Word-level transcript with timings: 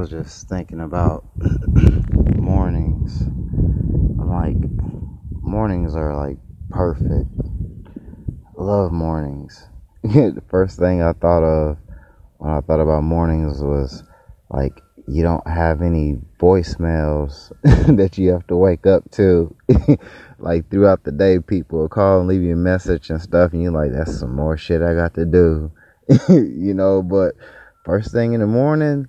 was 0.00 0.08
just 0.08 0.48
thinking 0.48 0.80
about 0.80 1.26
mornings. 2.38 3.22
I'm 4.18 4.30
like, 4.30 4.56
mornings 5.42 5.94
are 5.94 6.16
like 6.16 6.38
perfect. 6.70 7.28
I 8.58 8.62
love 8.62 8.92
mornings. 8.92 9.68
the 10.02 10.42
first 10.48 10.78
thing 10.78 11.02
I 11.02 11.12
thought 11.12 11.42
of 11.42 11.76
when 12.38 12.50
I 12.50 12.60
thought 12.62 12.80
about 12.80 13.02
mornings 13.02 13.62
was 13.62 14.02
like, 14.48 14.82
you 15.06 15.22
don't 15.22 15.46
have 15.46 15.82
any 15.82 16.16
voicemails 16.38 17.52
that 17.98 18.16
you 18.16 18.30
have 18.30 18.46
to 18.46 18.56
wake 18.56 18.86
up 18.86 19.10
to. 19.12 19.54
like 20.38 20.70
throughout 20.70 21.04
the 21.04 21.12
day, 21.12 21.40
people 21.40 21.80
will 21.80 21.90
call 21.90 22.20
and 22.20 22.28
leave 22.28 22.40
you 22.40 22.54
a 22.54 22.56
message 22.56 23.10
and 23.10 23.20
stuff, 23.20 23.52
and 23.52 23.62
you're 23.62 23.70
like, 23.70 23.92
that's 23.92 24.18
some 24.18 24.34
more 24.34 24.56
shit 24.56 24.80
I 24.80 24.94
got 24.94 25.12
to 25.16 25.26
do. 25.26 25.72
you 26.30 26.72
know, 26.72 27.02
but 27.02 27.34
first 27.84 28.12
thing 28.12 28.32
in 28.32 28.40
the 28.40 28.46
morning, 28.46 29.06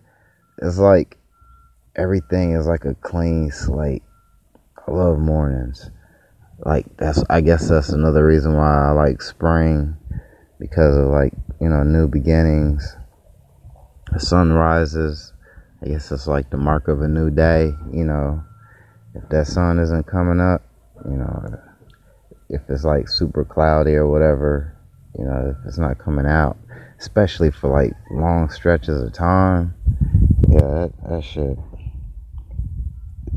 it's 0.62 0.78
like 0.78 1.18
everything 1.96 2.54
is 2.54 2.68
like 2.68 2.86
a 2.86 2.96
clean 2.96 3.52
slate. 3.52 4.04
I 4.88 4.92
love 4.92 5.20
mornings. 5.20 5.90
Like 6.60 6.86
that's 6.98 7.24
I 7.30 7.42
guess 7.42 7.68
that's 7.70 7.90
another 7.90 8.26
reason 8.26 8.54
why 8.56 8.90
I 8.90 8.92
like 8.92 9.22
spring 9.22 9.98
because 10.60 10.96
of 10.96 11.08
like, 11.08 11.34
you 11.60 11.68
know, 11.68 11.84
new 11.84 12.08
beginnings. 12.08 12.96
The 14.14 14.20
sun 14.20 14.54
rises. 14.54 15.34
I 15.84 15.88
guess 15.88 16.12
it's 16.12 16.28
like 16.28 16.52
the 16.52 16.58
mark 16.58 16.88
of 16.88 17.02
a 17.02 17.08
new 17.08 17.32
day, 17.32 17.74
you 17.92 18.06
know. 18.06 18.44
If 19.16 19.28
that 19.30 19.48
sun 19.48 19.80
isn't 19.80 20.06
coming 20.06 20.40
up, 20.40 20.62
you 21.06 21.18
know, 21.18 21.60
if 22.50 22.62
it's 22.70 22.84
like 22.84 23.10
super 23.10 23.44
cloudy 23.44 23.96
or 23.96 24.08
whatever, 24.08 24.78
you 25.18 25.26
know, 25.26 25.56
if 25.58 25.68
it's 25.68 25.80
not 25.80 25.98
coming 25.98 26.28
out, 26.28 26.58
especially 27.00 27.50
for 27.50 27.70
like 27.70 27.94
long 28.12 28.50
stretches 28.50 29.02
of 29.02 29.12
time, 29.12 29.74
that, 30.62 30.94
that 31.10 31.24
shit 31.24 31.58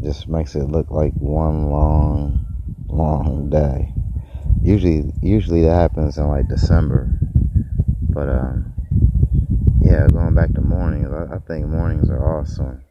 just 0.02 0.28
makes 0.28 0.54
it 0.54 0.64
look 0.64 0.90
like 0.90 1.14
one 1.18 1.70
long, 1.70 2.44
long 2.88 3.48
day. 3.50 3.92
Usually, 4.62 5.12
usually 5.22 5.62
that 5.62 5.74
happens 5.74 6.18
in 6.18 6.26
like 6.28 6.48
December, 6.48 7.14
but 8.12 8.28
um, 8.28 8.72
yeah, 9.82 10.08
going 10.08 10.34
back 10.34 10.54
to 10.54 10.60
mornings, 10.60 11.10
I, 11.12 11.36
I 11.36 11.38
think 11.38 11.66
mornings 11.66 12.10
are 12.10 12.40
awesome. 12.40 12.82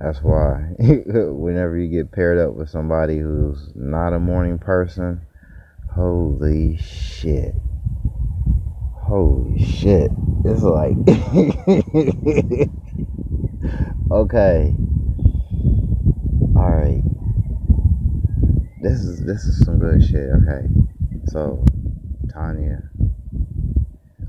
That's 0.00 0.20
why 0.22 0.74
whenever 0.78 1.76
you 1.78 1.88
get 1.90 2.12
paired 2.12 2.38
up 2.38 2.54
with 2.54 2.68
somebody 2.68 3.18
who's 3.18 3.72
not 3.74 4.12
a 4.12 4.18
morning 4.18 4.58
person, 4.58 5.22
holy 5.90 6.76
shit. 6.76 7.54
Holy 8.92 9.64
shit. 9.64 10.10
It's 10.44 10.62
like 10.62 10.96
Okay. 14.08 14.72
Alright. 16.56 17.02
This 18.80 19.00
is 19.00 19.24
this 19.24 19.42
is 19.44 19.64
some 19.64 19.80
good 19.80 20.00
shit, 20.00 20.30
okay. 20.30 20.68
So 21.24 21.64
Tanya 22.32 22.82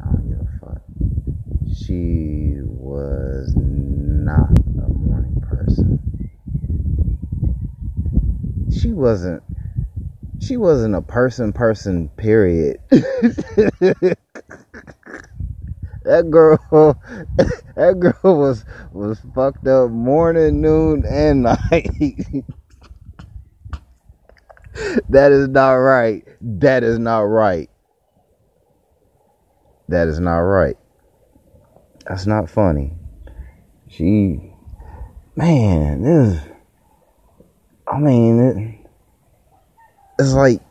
I 0.01 0.05
don't 0.05 0.29
give 0.29 0.39
a 0.39 0.59
fuck. 0.59 0.81
She 1.75 2.55
was 2.63 3.53
not 3.55 4.49
a 4.49 4.89
morning 4.89 5.39
person. 5.41 5.99
She 8.71 8.93
wasn't 8.93 9.43
she 10.39 10.57
wasn't 10.57 10.95
a 10.95 11.03
person 11.03 11.53
person 11.53 12.09
period. 12.17 12.79
that 16.07 16.31
girl 16.31 16.57
that 17.75 17.99
girl 17.99 18.39
was 18.39 18.65
was 18.91 19.19
fucked 19.35 19.67
up 19.67 19.91
morning, 19.91 20.61
noon, 20.61 21.05
and 21.05 21.43
night. 21.43 21.89
that 25.09 25.31
is 25.31 25.49
not 25.49 25.73
right. 25.73 26.23
That 26.41 26.83
is 26.83 26.97
not 26.97 27.21
right. 27.21 27.69
That 29.89 30.07
is 30.07 30.19
not 30.19 30.39
right. 30.39 30.77
That's 32.07 32.25
not 32.25 32.49
funny. 32.49 32.93
She, 33.89 34.53
man, 35.35 36.03
this. 36.03 36.41
I 37.85 37.99
mean, 37.99 38.39
it, 38.39 38.89
it's 40.19 40.33
like 40.33 40.61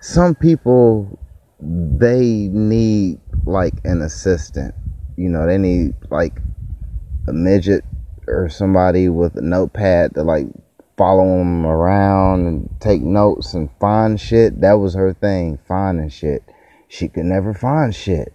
some 0.00 0.34
people 0.34 1.18
they 1.60 2.48
need 2.50 3.21
like 3.44 3.74
an 3.84 4.02
assistant. 4.02 4.74
You 5.16 5.28
know, 5.28 5.46
they 5.46 5.58
need 5.58 5.94
like 6.10 6.40
a 7.28 7.32
midget 7.32 7.84
or 8.26 8.48
somebody 8.48 9.08
with 9.08 9.36
a 9.36 9.42
notepad 9.42 10.14
to 10.14 10.22
like 10.22 10.46
follow 10.96 11.38
them 11.38 11.66
around 11.66 12.46
and 12.46 12.70
take 12.80 13.02
notes 13.02 13.54
and 13.54 13.70
find 13.80 14.20
shit. 14.20 14.60
That 14.60 14.74
was 14.74 14.94
her 14.94 15.12
thing, 15.12 15.58
finding 15.66 16.08
shit. 16.08 16.42
She 16.88 17.08
could 17.08 17.24
never 17.24 17.54
find 17.54 17.94
shit. 17.94 18.32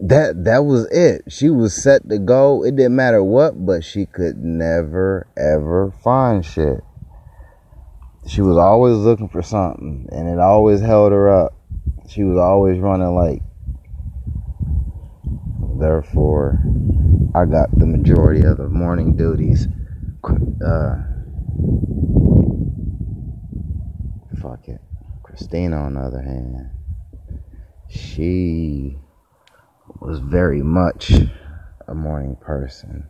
That 0.00 0.44
that 0.44 0.64
was 0.64 0.86
it. 0.90 1.30
She 1.30 1.48
was 1.48 1.80
set 1.80 2.08
to 2.08 2.18
go. 2.18 2.64
It 2.64 2.76
didn't 2.76 2.96
matter 2.96 3.22
what, 3.22 3.64
but 3.64 3.84
she 3.84 4.06
could 4.06 4.38
never 4.38 5.28
ever 5.36 5.92
find 6.02 6.44
shit. 6.44 6.82
She 8.26 8.40
was 8.40 8.56
always 8.56 8.96
looking 8.96 9.28
for 9.28 9.42
something 9.42 10.08
and 10.12 10.28
it 10.28 10.38
always 10.38 10.80
held 10.80 11.12
her 11.12 11.30
up. 11.30 11.54
She 12.08 12.24
was 12.24 12.38
always 12.38 12.78
running 12.78 13.16
late. 13.16 13.42
Therefore, 15.82 16.62
I 17.34 17.44
got 17.44 17.76
the 17.76 17.86
majority 17.86 18.42
of 18.42 18.58
the 18.58 18.68
morning 18.68 19.16
duties. 19.16 19.66
Uh, 20.64 21.02
fuck 24.40 24.68
it. 24.68 24.80
Christina, 25.24 25.78
on 25.78 25.94
the 25.94 26.00
other 26.02 26.22
hand, 26.22 26.70
she 27.88 28.96
was 30.00 30.20
very 30.20 30.62
much 30.62 31.10
a 31.88 31.94
morning 31.96 32.36
person. 32.36 33.08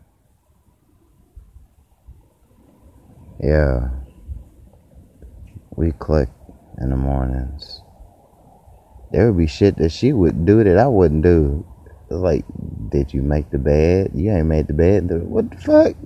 Yeah. 3.39 3.91
We 5.77 5.93
click 5.93 6.31
in 6.81 6.89
the 6.89 6.97
mornings. 6.97 7.83
There 9.11 9.31
would 9.31 9.37
be 9.37 9.47
shit 9.47 9.77
that 9.77 9.93
she 9.93 10.15
would 10.15 10.47
do 10.47 10.65
that 10.65 10.79
I 10.79 10.87
wouldn't 10.87 11.23
do. 11.23 11.67
Like, 12.21 12.45
did 12.91 13.13
you 13.13 13.23
make 13.23 13.51
the 13.51 13.59
bed? 13.59 14.11
You 14.15 14.33
ain't 14.33 14.47
made 14.47 14.67
the 14.69 14.75
bed. 14.75 15.11
What 15.11 15.51
the 15.51 15.57
fuck? 15.57 15.97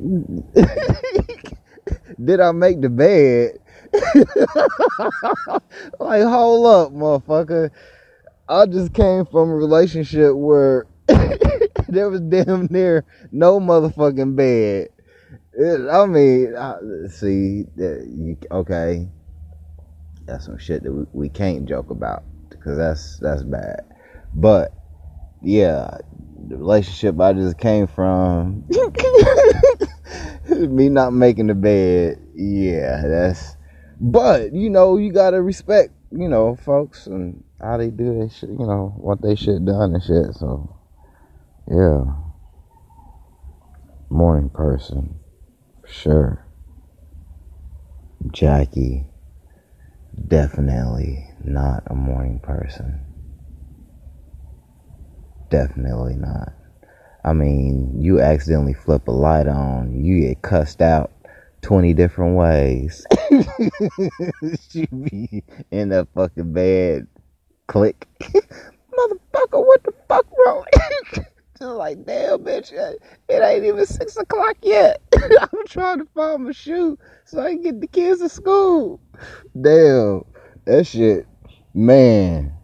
did 2.24 2.40
I 2.40 2.52
make 2.52 2.80
the 2.80 2.88
bed? 2.88 3.58
like, 6.00 6.22
hold 6.22 6.66
up, 6.66 6.92
motherfucker. 6.92 7.70
I 8.48 8.66
just 8.66 8.92
came 8.92 9.26
from 9.26 9.50
a 9.50 9.54
relationship 9.54 10.34
where 10.34 10.86
there 11.88 12.08
was 12.08 12.20
damn 12.20 12.66
near 12.70 13.04
no 13.32 13.58
motherfucking 13.58 14.36
bed. 14.36 14.88
It, 15.52 15.88
I 15.90 16.06
mean, 16.06 16.54
I, 16.54 16.76
see, 17.08 17.64
you, 17.76 18.36
okay, 18.50 19.08
that's 20.26 20.44
some 20.44 20.58
shit 20.58 20.82
that 20.82 20.92
we, 20.92 21.06
we 21.12 21.28
can't 21.28 21.66
joke 21.66 21.90
about 21.90 22.24
because 22.50 22.76
that's 22.76 23.18
that's 23.18 23.42
bad. 23.42 23.80
But 24.34 24.74
yeah, 25.46 25.98
the 26.48 26.56
relationship 26.56 27.20
I 27.20 27.32
just 27.32 27.56
came 27.56 27.86
from, 27.86 28.64
me 30.50 30.88
not 30.88 31.12
making 31.12 31.46
the 31.46 31.54
bed. 31.54 32.18
Yeah, 32.34 33.02
that's. 33.06 33.56
But 34.00 34.52
you 34.52 34.68
know, 34.68 34.96
you 34.96 35.12
gotta 35.12 35.40
respect, 35.40 35.94
you 36.10 36.28
know, 36.28 36.56
folks 36.56 37.06
and 37.06 37.44
how 37.60 37.76
they 37.76 37.90
do 37.90 38.18
their 38.18 38.28
shit. 38.28 38.50
You 38.50 38.66
know 38.66 38.92
what 38.96 39.22
they 39.22 39.36
shit 39.36 39.64
done 39.64 39.94
and 39.94 40.02
shit. 40.02 40.34
So 40.34 40.80
yeah, 41.70 42.02
morning 44.10 44.50
person, 44.50 45.20
sure. 45.86 46.44
Jackie, 48.32 49.06
definitely 50.26 51.30
not 51.44 51.84
a 51.86 51.94
morning 51.94 52.40
person. 52.40 53.05
Definitely 55.50 56.16
not. 56.16 56.52
I 57.24 57.32
mean, 57.32 58.00
you 58.00 58.20
accidentally 58.20 58.74
flip 58.74 59.08
a 59.08 59.12
light 59.12 59.48
on, 59.48 60.04
you 60.04 60.20
get 60.20 60.42
cussed 60.42 60.80
out 60.80 61.12
20 61.62 61.94
different 61.94 62.36
ways. 62.36 63.04
she 64.70 64.86
be 64.86 65.42
in 65.70 65.88
that 65.90 66.08
fucking 66.14 66.52
bed. 66.52 67.06
Click. 67.66 68.06
Motherfucker, 68.20 69.66
what 69.66 69.82
the 69.82 69.92
fuck 70.08 70.26
wrong? 70.38 70.64
Just 71.58 71.72
like, 71.72 72.04
damn, 72.04 72.40
bitch, 72.40 72.72
uh, 72.72 72.92
it 73.28 73.42
ain't 73.42 73.64
even 73.64 73.86
six 73.86 74.16
o'clock 74.16 74.56
yet. 74.62 75.00
I'm 75.14 75.66
trying 75.66 75.98
to 75.98 76.06
find 76.14 76.44
my 76.44 76.52
shoe 76.52 76.98
so 77.24 77.40
I 77.40 77.52
can 77.52 77.62
get 77.62 77.80
the 77.80 77.86
kids 77.86 78.20
to 78.20 78.28
school. 78.28 79.00
Damn, 79.60 80.24
that 80.66 80.86
shit, 80.86 81.26
man. 81.74 82.55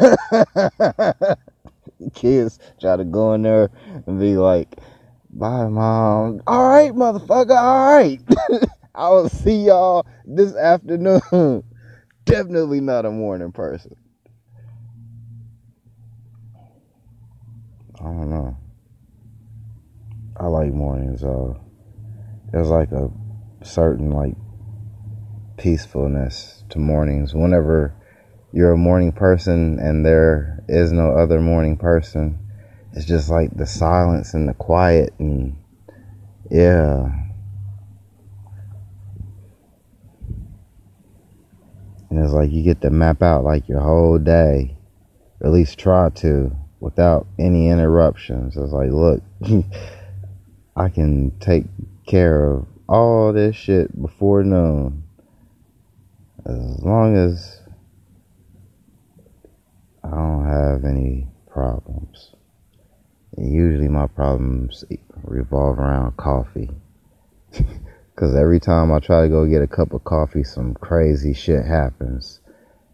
kids 2.14 2.58
try 2.80 2.96
to 2.96 3.04
go 3.04 3.34
in 3.34 3.42
there 3.42 3.70
and 4.06 4.18
be 4.18 4.36
like, 4.36 4.76
bye, 5.30 5.68
mom. 5.68 6.40
All 6.46 6.68
right, 6.68 6.92
motherfucker. 6.92 7.56
All 7.56 7.96
right. 7.96 8.20
I 8.94 9.08
will 9.10 9.28
see 9.28 9.66
y'all 9.66 10.06
this 10.24 10.56
afternoon. 10.56 11.20
Definitely 12.24 12.80
not 12.80 13.06
a 13.06 13.10
morning 13.10 13.52
person. 13.52 13.96
I 18.00 18.04
don't 18.04 18.30
know. 18.30 18.56
I 20.36 20.46
like 20.46 20.72
mornings 20.72 21.20
though. 21.20 21.60
There's 22.50 22.68
like 22.68 22.92
a 22.92 23.10
certain 23.62 24.10
like 24.10 24.34
peacefulness 25.58 26.64
to 26.70 26.78
mornings. 26.78 27.34
Whenever 27.34 27.94
you're 28.52 28.72
a 28.72 28.78
morning 28.78 29.12
person 29.12 29.78
and 29.78 30.04
there 30.04 30.62
is 30.68 30.92
no 30.92 31.12
other 31.12 31.40
morning 31.40 31.76
person, 31.76 32.38
it's 32.92 33.06
just 33.06 33.30
like 33.30 33.56
the 33.56 33.66
silence 33.66 34.34
and 34.34 34.48
the 34.48 34.54
quiet 34.54 35.12
and 35.18 35.56
yeah. 36.50 37.08
And 42.10 42.18
it's 42.18 42.32
like 42.32 42.50
you 42.50 42.64
get 42.64 42.80
to 42.80 42.90
map 42.90 43.22
out 43.22 43.44
like 43.44 43.68
your 43.68 43.80
whole 43.80 44.18
day, 44.18 44.76
or 45.40 45.46
at 45.46 45.52
least 45.52 45.78
try 45.78 46.10
to, 46.10 46.50
without 46.80 47.28
any 47.38 47.68
interruptions. 47.68 48.56
It's 48.56 48.72
like, 48.72 48.90
look, 48.90 49.22
I 50.76 50.88
can 50.88 51.38
take 51.38 51.66
care 52.06 52.52
of 52.52 52.66
all 52.88 53.32
this 53.32 53.54
shit 53.54 54.00
before 54.00 54.42
noon. 54.42 55.04
As 56.44 56.82
long 56.82 57.16
as 57.16 57.59
I 60.04 60.10
don't 60.10 60.46
have 60.46 60.84
any 60.84 61.28
problems. 61.50 62.34
Usually 63.38 63.88
my 63.88 64.06
problems 64.06 64.84
revolve 65.24 65.78
around 65.78 66.16
coffee. 66.16 66.70
Because 68.20 68.36
every 68.36 68.60
time 68.60 68.92
I 68.92 68.98
try 68.98 69.22
to 69.22 69.28
go 69.30 69.46
get 69.46 69.62
a 69.62 69.66
cup 69.66 69.94
of 69.94 70.04
coffee, 70.04 70.44
some 70.44 70.74
crazy 70.74 71.32
shit 71.32 71.64
happens. 71.64 72.40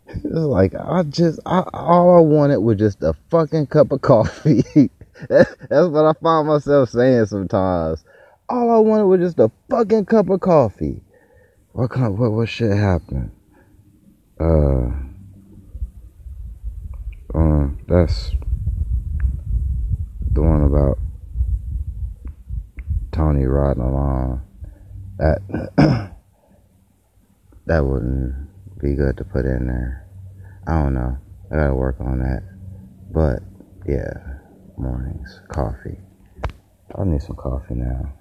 It's 0.09 0.25
like, 0.25 0.73
I 0.77 1.03
just, 1.03 1.41
I, 1.45 1.65
all 1.75 2.17
I 2.17 2.21
wanted 2.21 2.61
was 2.61 2.79
just 2.79 3.03
a 3.03 3.13
fucking 3.29 3.67
cup 3.67 3.91
of 3.91 4.01
coffee. 4.03 4.63
That's 5.29 5.51
what 5.89 6.05
I 6.05 6.13
find 6.23 6.47
myself 6.47 6.91
saying 6.91 7.27
sometimes. 7.27 8.05
All 8.49 8.71
I 8.71 8.79
wanted 8.79 9.07
was 9.07 9.19
just 9.19 9.41
a 9.41 9.51
fucking 9.69 10.05
cup 10.05 10.31
of 10.31 10.39
coffee. 10.39 11.03
What 11.73 11.91
kind, 11.91 12.17
what, 12.17 12.31
what 12.31 12.49
shit 12.49 12.71
happened? 12.71 13.33
Uh, 14.39 14.91
uh, 17.35 17.69
that's 17.97 18.33
the 20.33 20.43
one 20.43 20.63
about 20.63 20.99
Tony 23.11 23.47
riding 23.47 23.83
along. 23.83 24.43
That 25.17 25.39
that 27.67 27.87
wouldn't 27.87 28.35
be 28.79 28.95
good 28.95 29.17
to 29.17 29.25
put 29.25 29.47
in 29.47 29.67
there. 29.67 30.07
I 30.67 30.83
don't 30.83 30.93
know. 30.93 31.17
I 31.51 31.57
gotta 31.57 31.75
work 31.75 31.97
on 32.01 32.19
that. 32.19 32.43
But 33.11 33.41
yeah, 33.87 34.13
mornings, 34.77 35.41
coffee. 35.49 35.99
I 36.99 37.05
need 37.05 37.23
some 37.23 37.37
coffee 37.37 37.77
now. 37.77 38.13